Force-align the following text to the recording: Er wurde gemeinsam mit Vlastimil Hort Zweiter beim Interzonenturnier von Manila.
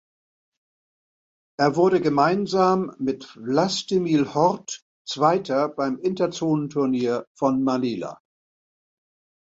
Er 1.59 1.75
wurde 1.75 2.01
gemeinsam 2.01 2.95
mit 2.97 3.23
Vlastimil 3.23 4.33
Hort 4.33 4.81
Zweiter 5.07 5.67
beim 5.69 5.99
Interzonenturnier 5.99 7.27
von 7.37 7.63
Manila. 7.63 8.19